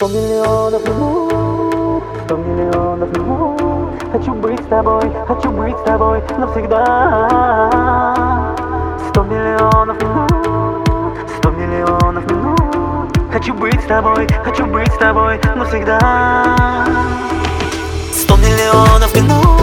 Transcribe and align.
Сто 0.00 0.08
миллионов 0.08 0.82
минут, 0.88 2.02
сто 2.24 2.34
миллионов 2.34 3.14
минут. 3.18 4.02
Хочу 4.10 4.32
быть 4.32 4.58
с 4.58 4.66
тобой, 4.66 5.12
хочу 5.28 5.50
быть 5.50 5.76
с 5.76 5.82
тобой 5.82 6.22
навсегда. 6.38 7.68
Сто 9.10 9.22
миллионов 9.24 10.00
минут, 10.00 11.18
сто 11.36 11.50
миллионов 11.50 12.30
минут. 12.30 13.18
Хочу 13.30 13.52
быть 13.52 13.78
с 13.78 13.84
тобой, 13.84 14.26
хочу 14.42 14.64
быть 14.64 14.90
с 14.90 14.96
тобой 14.96 15.38
навсегда. 15.54 16.00
Сто 18.10 18.36
миллионов 18.36 19.14
минут, 19.14 19.59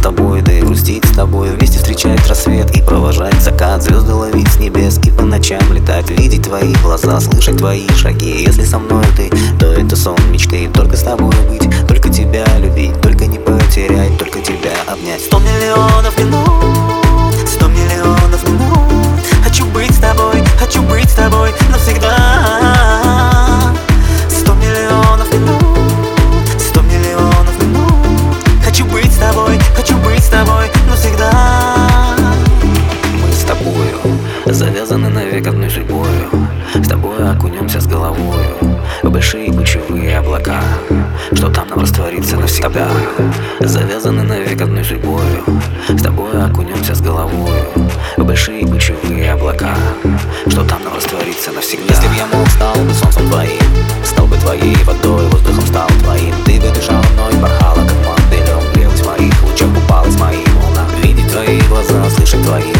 с 0.00 0.02
тобой, 0.02 0.40
да 0.40 0.52
и 0.52 0.62
грустить 0.62 1.04
с 1.04 1.10
тобой. 1.10 1.50
Вместе 1.50 1.76
встречать 1.78 2.26
рассвет 2.26 2.74
и 2.74 2.80
провожать 2.80 3.38
закат. 3.42 3.82
Звезды 3.82 4.14
ловить 4.14 4.48
с 4.48 4.58
небес 4.58 4.98
и 5.04 5.10
по 5.10 5.26
ночам 5.26 5.60
летать. 5.72 6.08
Видеть 6.08 6.44
твои 6.44 6.72
глаза, 6.82 7.20
слышать 7.20 7.58
твои 7.58 7.86
шаги. 7.96 8.42
Если 8.46 8.64
со 8.64 8.78
мной 8.78 9.04
ты, 9.14 9.30
то 9.58 9.66
это 9.66 9.96
сон 9.96 10.16
мечты. 10.30 10.70
Только 10.72 10.96
с 10.96 11.02
тобой 11.02 11.34
быть, 11.50 11.68
только 11.86 11.99
завязаны 34.90 35.08
навек 35.08 35.46
одной 35.46 35.68
живою 35.68 36.28
С 36.74 36.88
тобой 36.88 37.16
окунемся 37.30 37.80
с 37.80 37.86
головою 37.86 38.56
В 39.04 39.10
большие 39.10 39.52
ключевые 39.52 40.18
облака. 40.18 40.60
Что 41.32 41.48
там 41.48 41.68
нам 41.68 41.80
растворится 41.80 42.36
навсегда? 42.36 42.88
Завязаны 43.60 44.24
навек 44.24 44.60
одной 44.60 44.82
живою 44.82 45.44
С 45.88 46.02
тобой 46.02 46.44
окунемся 46.44 46.96
с 46.96 47.00
головою 47.00 47.54
В 48.16 48.24
большие 48.24 48.66
ключевые 48.66 49.32
облака. 49.32 49.76
Что 50.48 50.64
там 50.64 50.82
нам 50.82 50.96
растворится 50.96 51.52
навсегда? 51.52 51.94
Если 51.94 52.08
б 52.08 52.14
я 52.16 52.26
мог, 52.36 52.48
стал 52.48 52.74
бы 52.74 52.92
солнцем 52.92 53.28
твоим 53.28 53.60
Стал 54.04 54.26
бы 54.26 54.36
твоей 54.38 54.74
водой, 54.84 55.24
воздухом 55.28 55.66
стал 55.66 55.88
твоим. 56.02 56.34
Ты 56.44 56.60
бы 56.60 56.68
дышала 56.74 57.04
мной, 57.14 57.32
порхала, 57.40 57.76
как 57.76 57.96
мотылем 58.08 58.72
Грелась 58.74 59.00
в 59.00 59.06
моих 59.06 59.42
лучах, 59.44 59.68
купалась 59.72 60.14
в 60.16 60.20
моих 60.20 60.48
волнах 60.48 60.88
Видеть 61.04 61.30
твои 61.30 61.60
глаза, 61.68 62.10
слышать 62.10 62.42
твои 62.42 62.79